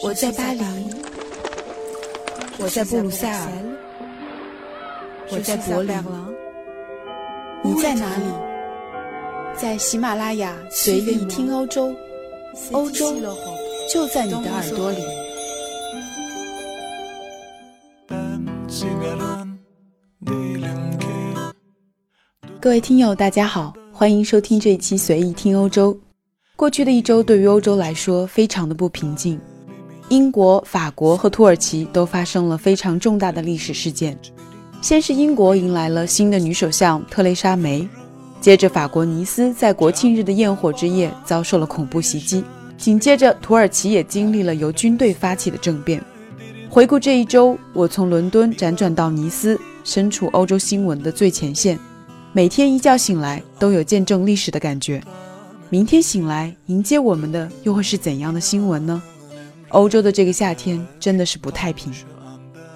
[0.00, 0.62] 我在巴黎，
[2.58, 3.48] 我在布鲁塞尔，
[5.32, 5.96] 我在柏林，
[7.64, 8.24] 你在哪里？
[9.56, 11.92] 在喜马拉雅随意听欧洲，
[12.70, 13.12] 欧洲
[13.92, 14.98] 就在你的耳朵里。
[22.60, 25.98] 各位听友，大家好，欢迎收听这一期随意听欧洲。
[26.54, 29.40] 过去的一周对于欧洲来说非常的不平静。
[30.08, 34.18] 英国、法国和土耳其都发生了非常重大的历史事件。
[34.80, 37.86] 先是英国迎来了新的女首相特蕾莎梅，
[38.40, 42.42] 接着法国尼斯在国庆日的焰火之夜遭受了恐怖袭击，
[42.78, 46.02] 紧接着土耳其也经历了由军队发起的政变。
[46.70, 51.78] 回顾这一周，我从伦敦辗转到尼斯，身处欧洲新闻的最前线，
[52.32, 55.02] 每天一觉醒来都有见证历史的感觉。
[55.68, 59.02] 明天醒来迎接我们的又会是怎样的新闻呢？
[59.70, 61.92] 欧洲的这个夏天真的是不太平，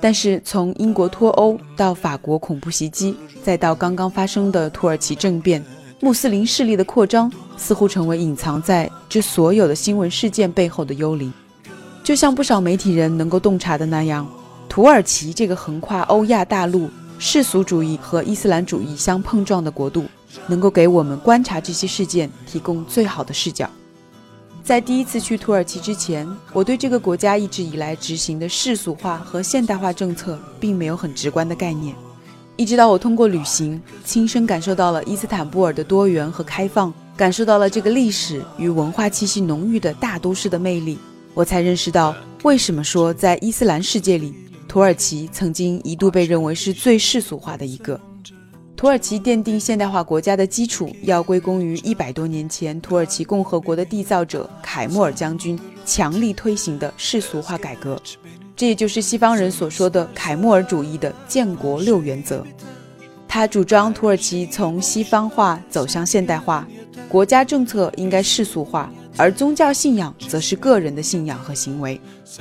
[0.00, 5.64] 但是从英国脱欧到法国恐怖袭击，再到刚刚发生的土耳其政变，
[6.00, 11.32] 穆斯林势力的扩张，似乎成为隐藏在这所有的新闻事件背后的幽灵。
[12.04, 14.24] 就像不少媒体人能够洞察的那样，
[14.68, 20.04] 土耳其这个横跨欧亚大陆、世俗主义和伊斯兰主义相碰撞的国度，
[20.46, 23.68] 能够给我们观察这些事件提供最好的视角。
[24.66, 31.94] 在第一次去土耳其之前，我对这个国家一直以来执行的世俗化和现代化政策并没有很直观的概念。
[32.56, 40.98] 一直到我通过旅行，亲身感受到了伊斯坦布尔的多元和开放，感受到了这个历史与文化气息浓郁的大都市的魅力，
[41.32, 44.34] 我才认识到为什么说在伊斯兰世界里，
[44.66, 48.00] 土耳其曾经一度被认为是最世俗化的一个。
[48.76, 57.98] 土耳其奠定现代化国家的基础，要归功于一百多年前土耳其共和国的缔造者凯末尔将军强力推行的世俗化改革。
[58.54, 62.46] 这也就是西方人所说的凯末尔主义的建国六原则。
[63.26, 66.68] 他主张土耳其从西方化走向现代化，
[67.08, 71.98] 国家政策应该世俗化，而宗教信仰则是个人的信仰和行为。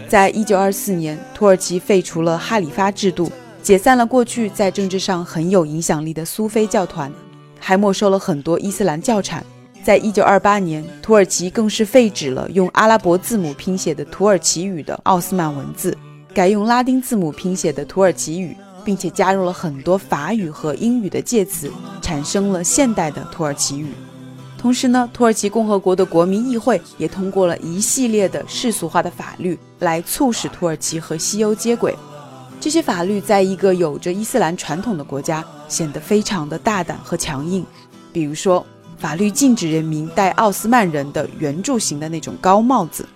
[0.09, 3.31] 在一九二四年，土耳其废除了哈里发制度。
[3.65, 7.11] 解散了过去在政治上很有影响力的苏菲教团，
[7.59, 9.43] 还没收了很多伊斯兰教产。
[9.83, 15.97] 在一九二八年，土耳其更是废止了用阿拉伯字母拼写的土耳其语的奥斯曼文字，
[16.31, 21.71] 改用拉丁字母拼写的土耳其语，并且加入了很多法语和英语的介词，
[22.03, 23.87] 产生了现代的土耳其语。
[24.59, 31.95] 同时呢，土耳其共和国的国民议会也通过了一系列的世俗化的法律，来促使土耳其和西欧接轨。
[32.59, 37.63] 这些法律在一个有着伊斯兰传统的国家显得非常的大胆和强硬。
[38.11, 38.65] 比如说，
[38.97, 43.07] 法律禁止人民戴奥斯曼人的圆柱形的那种高帽子，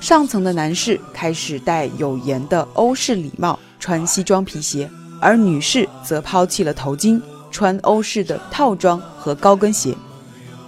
[0.00, 4.90] 上层的男士开始戴有檐的欧式礼帽，穿西装皮鞋，
[5.20, 9.94] 而女士则抛弃了头巾，穿欧式的套装和高跟鞋。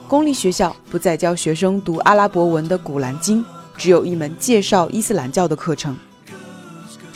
[0.07, 3.43] 公立学校不再教学生读阿拉伯文的《古兰经》，
[3.77, 5.97] 只有一门介绍伊斯兰教的课程。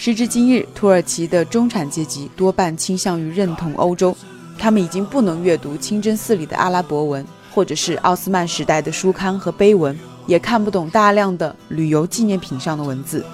[0.00, 4.16] 时至今日，土耳其的中产阶级多半倾向于认同欧洲，
[4.56, 9.98] 他们已经不能阅读清真寺里的阿拉伯文，或者是奥斯曼时代的书刊和碑文，
[10.28, 13.26] 也看不懂大量的旅游纪念品上的文字。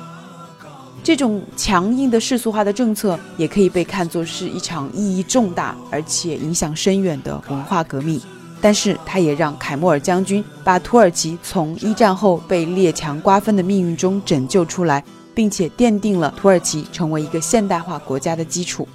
[1.03, 8.19] 这种强硬的世俗化的政策，也可以被看作是一场意义重大而且影响深远的文化革命。
[8.63, 15.05] 但是，它也让凯末尔将军把土耳其从一战后被列强瓜分的命运中拯救出来。
[15.35, 18.87] 并且奠定了土耳其成为一个现代化国家的基础。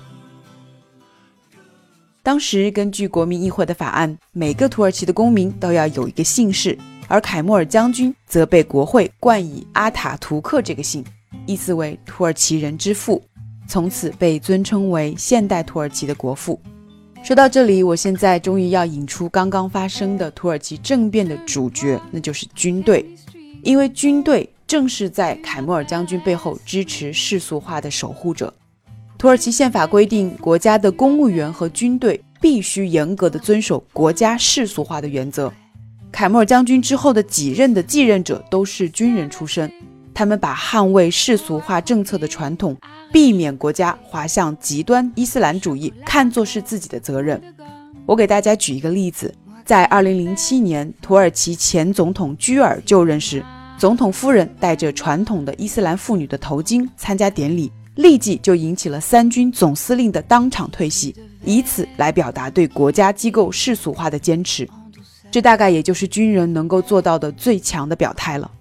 [2.21, 6.77] 当时根据国民议会的法案，每个土耳其的公民都要有一个姓氏，
[7.07, 11.03] 而凯末尔将军则被国会冠以阿塔图克这个姓，
[11.47, 13.23] 意思为土耳其人之父，
[13.67, 16.59] 从此被尊称为现代土耳其的国父。
[17.23, 23.03] 说到这里，我现在终于要引出刚刚发生的土耳其政变的主角，那就是军队，
[23.63, 24.47] 因为军队。
[24.69, 28.53] 正是在凯末尔将军背后支持世俗化的守护者。
[29.17, 35.51] 土耳其宪法规定，国家的公务员和军队必须严格的遵守国家世俗化的原则。
[36.11, 39.71] 凯末尔将军之后的几任的继任者都是军人出身，
[40.13, 42.77] 他们把捍卫世俗化政策的传统，
[43.11, 47.41] 避免国家滑向极端伊斯兰主义，看作是自己的责任。
[48.05, 49.33] 我给大家举一个例子，
[49.65, 53.43] 在2007年，土耳其前总统居尔就任时。
[53.79, 61.15] 总统夫人戴着传统的伊斯兰妇女的头巾参加典礼，立即就引起了三军总司令的当场退席，
[61.45, 64.67] 以此来表达对国家机构世俗化的坚持。
[65.31, 68.51] 这大概也就是军人能够做到的最强的表态了。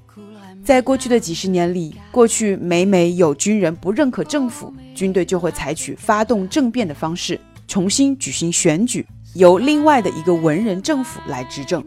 [0.64, 9.04] 在过去的几十年里，过去每每有军人不认可政府，军队就会采取发动政变的方式，重新举行选举，
[9.34, 11.84] 由另外的一个文人政府来执政。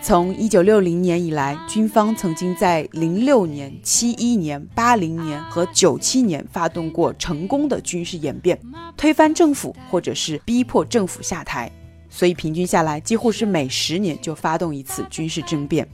[0.00, 8.58] 从一九六零年以来，军方曾经在零六年、七一年、八零年和九七年发动过成功的军事演变，
[8.96, 11.70] 推翻政府或者是逼迫政府下台。
[12.08, 15.86] 所以平均下来，几乎是每十年就发动一次军事政变。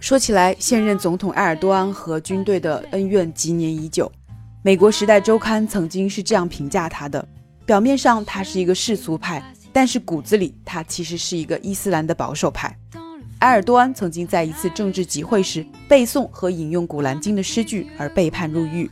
[0.00, 4.10] 说起来，现任总统埃尔多安和军队的恩怨积年已久。
[4.62, 7.26] 美国《时代周刊》曾经是这样评价他的：
[7.64, 9.42] 表面上他是一个世俗派，
[9.72, 12.76] 但是骨子里他其实是一个伊斯兰的保守派。
[13.40, 18.90] 埃尔多安曾经在一次政治集会时背诵和引用《古兰经》的诗句而被判入狱，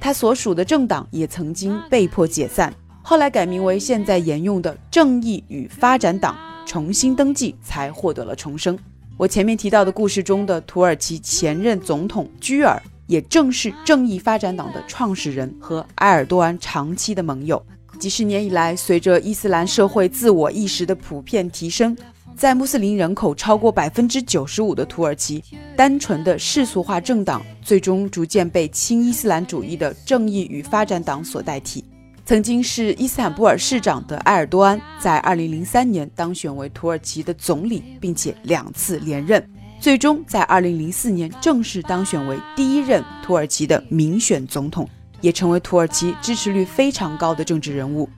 [0.00, 2.72] 他所属的政党也曾经被迫解散，
[3.02, 8.78] 后来改名为现在沿用的正义与发展党，重新登记才获得了重生。
[9.16, 17.60] 我前面提到的故事中的土耳其前任总统居尔，也正是正义发展党的创始人和埃尔多安长期的盟友。
[17.98, 21.96] 几十年以来，随着伊斯兰社会自我意识的普遍提升，
[22.38, 25.42] 在穆斯林人口超过百分之九十五的土耳其，
[25.76, 31.84] 单纯的世俗化政党最终逐渐被亲伊斯兰主义的正义与发展党所代替。
[32.24, 39.44] 曾经是伊斯坦布尔市长的埃尔多安，在2003年当选为土耳其的总理，并且两次连任，
[39.80, 44.88] 最终在2004年正式当选为第一任土耳其的民选总统，
[45.20, 48.08] 也成为土耳其支持率非常高的政治人物。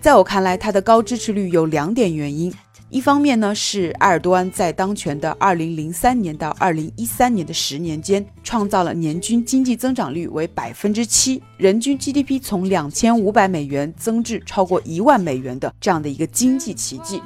[0.00, 2.52] 在我看来，他的高支持率有两点原因。
[2.92, 17.22] 一方面呢，是埃尔多安在当权的2003年到2013年的十年间，创造了年均经济增长率为百分之七，人均 GDP 从两千五百美元增至超过一万美元的这样的一个经济奇迹。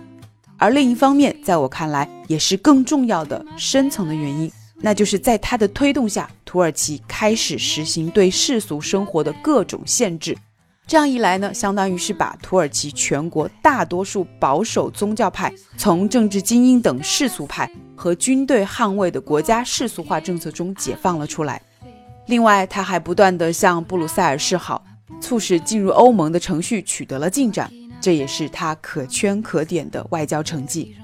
[0.57, 10.39] 而另一方面，在我看来也是更重要的深层的原因，那就是在他的推动下，土耳其开始实行对世俗生活的各种限制。
[10.87, 21.61] 这样一来呢，相当于是把土耳其全国大多数保守宗教派从政治精英等世俗派和军队捍卫的国家世俗化政策中解放了出来。
[22.27, 24.85] 另外，他还不断地向布鲁塞尔示好，
[25.21, 27.69] 促使进入欧盟的程序取得了进展，
[28.01, 30.95] 这也是他可圈可点的外交成绩。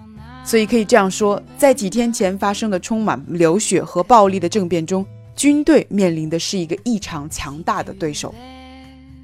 [0.45, 5.05] 所以可以这样说，在几天前发生的充满流血和暴力的政变中，
[5.35, 8.33] 军队面临的是一个异常强大的对手。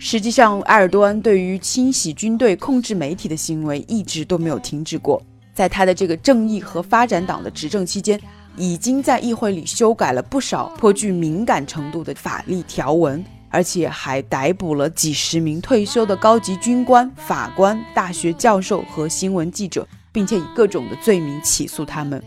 [0.01, 5.21] 实际上，埃尔多安对于清洗军队、控制媒体的行为一直都没有停止过。
[5.53, 8.19] 在他的这个正义和发展党的执政期间，
[8.57, 22.23] 已经在议会里修改了不少颇具敏感程度的法律条文，而且还逮捕了几十名退休的高级军官、法官、大学教授和新闻记者，并且以各种的罪名起诉他们。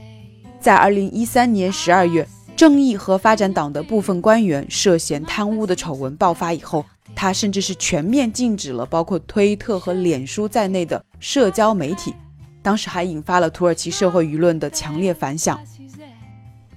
[0.59, 2.27] 在二零一三年十二月，
[2.57, 6.85] 正义和发展党的部分官员涉嫌贪污的丑闻爆发以后。
[7.15, 12.13] 他甚至是全面禁止了包括推特和脸书在内的社交媒体，
[12.61, 15.59] 当时还引发了土耳其社会舆论的强烈反响。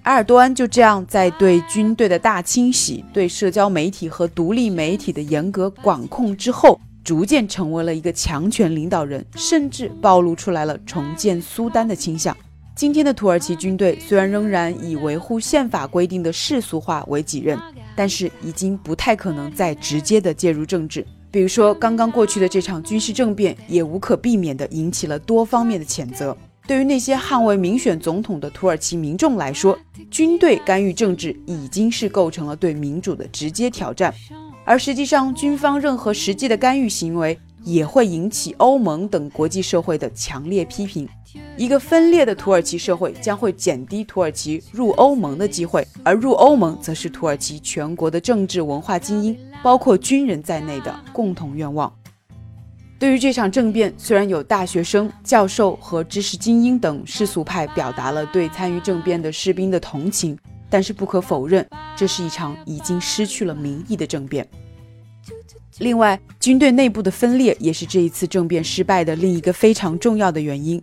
[0.03, 12.37] 埃尔多安就这样在对军队的大清洗、对社交媒体和独立媒体的严格管控之后，逐渐成为了一个强权领导人，甚至暴露出来了重建苏丹的倾向。
[12.75, 17.59] 今天的土耳其军队虽然仍然以维护宪法规定的世俗化为己任。
[17.97, 26.37] 但是已经不太可能再直接的介入政治，比如说刚刚过去的这场军事政变，也无可避免的引起了多方面的谴责。
[26.67, 29.79] 对于那些捍卫民选总统的土耳其民众来说，
[30.11, 34.13] 军队干预政治已经是构成了对民主的直接挑战，
[34.65, 37.39] 而实际上军方任何实际的干预行为。
[37.65, 41.09] 也会引起欧盟等国际社会的强烈批评。
[41.57, 51.93] 一个分裂的土耳其社会将会减低土耳其入欧盟的机会，而入欧盟则是土耳其全国的政治文化精英，包括军人在内的共同愿望。
[53.01, 60.39] 对于这场政变，虽然有大学生、教授和知识精英等世俗派表达了对参与政变的士兵的同情，
[60.71, 61.67] 但是不可否认，
[61.97, 64.49] 这是一场已经失去了民意的政变。
[65.79, 70.81] 另外，军队内部的分裂也是这一次政变失败的另一个非常重要的原因。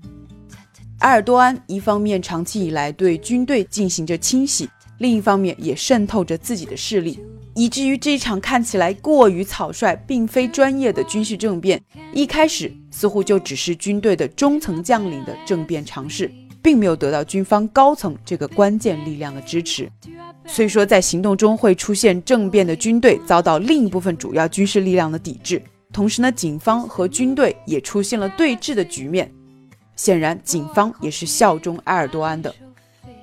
[0.99, 4.69] 埃尔多安一方面长期以来对军队进行着清洗，
[4.99, 7.19] 另一方面也渗透着自己的势力，
[7.55, 11.81] 以至于这场看起来过于草率、并非专业的军事政变，
[12.13, 16.29] 一开始似乎就只是军队的中层将领的政变尝试。
[16.61, 19.89] 并没有得到军方高层这个关键力量的支持，
[20.45, 29.31] 所以说在行动中会出现政变的军队遭到另一部分主要军事力量的抵制，同时呢，警方和军队也出现了对峙的局面。
[29.95, 32.53] 显然，警方也是效忠埃尔多安的。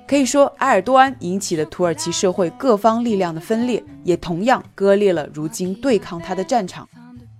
[0.07, 6.87] 可以说，埃尔多安引起了土耳其社会各方力量的分裂，也同样割裂了如今对抗他的战场。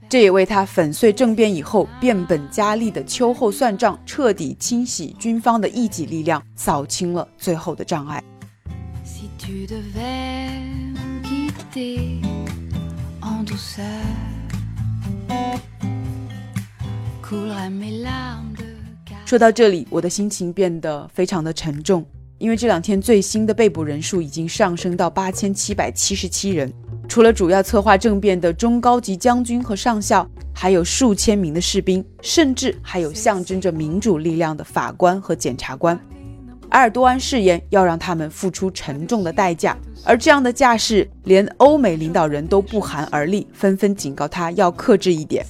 [0.09, 8.23] 这也为他粉碎政变以后变本加厉的秋后算账、彻底清洗军方的一己力量扫清了最后的障碍。
[19.25, 22.03] 说到这里，我的心情变得非常的沉重。
[22.39, 26.73] 因为这两天最新的被捕人数已经上升到八千七百七十七人，
[27.09, 35.99] 除了主要策划政变的中高级将军和上校，还有数千名的士兵，甚至还有象征着民主力量的法官和检察官。
[36.69, 39.75] 埃尔多安誓言要让他们付出沉重的代价，
[40.05, 45.43] 而这样的架势，连欧美领导人都不寒而栗，纷纷警告他要克制一点。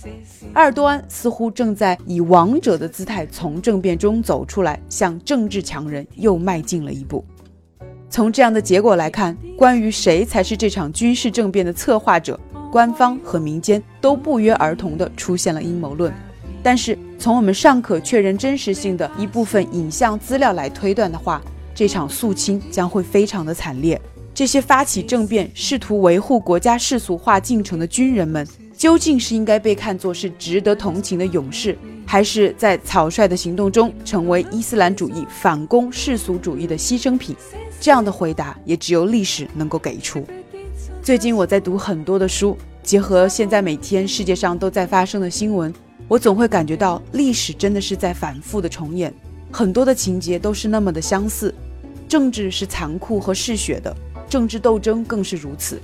[0.53, 7.25] 埃尔多安似乎正在以王者的姿态从政变中走出来，向政治强人又迈进了一步。
[8.09, 12.39] 从这样的结果来看，关于谁才是这场军事政变的策划者，
[12.71, 16.11] 官方和民间都不约而同地出现了阴谋论。
[16.63, 21.39] 但是，从我们尚可确认真实性的一部分影像资料来推断的话，
[21.75, 24.01] 这场肃清将会非常的惨烈。
[24.33, 37.35] 这些发起政变、试图维护国家世俗化进程的军人们，究竟是应该被看作是值得同情的勇士，还是在草率的行动中成为伊斯兰主义反攻世俗主义的牺牲品？
[37.79, 40.25] 这样的回答也只有历史能够给出。
[41.01, 45.73] 最近我在读很多的书，结合现在每天世界上都在发生的新闻。
[46.07, 49.13] 我总会感觉到历史真的是在反复的重演，
[49.51, 51.53] 很多的情节都是那么的相似。
[52.07, 53.95] 政治是残酷和嗜血的，
[54.27, 55.79] 政治斗争更是如此。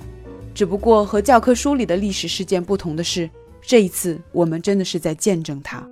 [0.52, 3.30] 只不过和教科书里的历史事件不同的是，
[3.62, 5.86] 这一次我们真的是在见证它。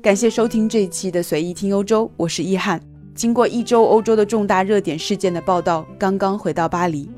[0.00, 2.80] 感谢收听这一期的随意听欧洲，我是易翰。
[3.18, 7.10] 经过一周欧洲的重大热点事件的报道，刚刚回到巴黎，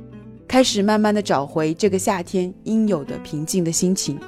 [0.49, 4.19] 开始慢慢的找回这个夏天应有的平静的心情。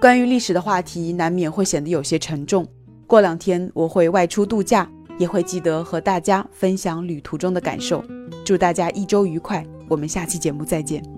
[0.00, 2.64] 关于历史的话题，难免会显得有些沉重。
[3.08, 8.04] 过两天我会外出度假，也会记得和大家分享旅途中的感受。
[8.44, 11.13] 祝大家一周愉快，我们下期节目再见。